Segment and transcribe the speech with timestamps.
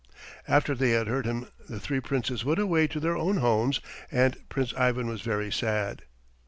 [0.47, 3.79] After they had heard him the three Princes went away to their own homes,
[4.11, 6.01] and Prince Ivan was very sad.